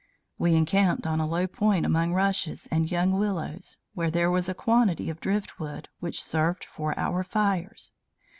We 0.39 0.55
encamped 0.55 1.05
on 1.05 1.19
a 1.19 1.27
low 1.27 1.45
point 1.45 1.85
among 1.85 2.13
rushes 2.15 2.67
and 2.71 2.89
young 2.89 3.11
willows, 3.11 3.77
where 3.93 4.09
there 4.09 4.31
was 4.31 4.49
a 4.49 4.55
quantity 4.55 5.11
of 5.11 5.21
driftwood, 5.21 5.89
which 5.99 6.23
served 6.23 6.65
for 6.65 6.97
our 6.97 7.23
fires. 7.23 7.93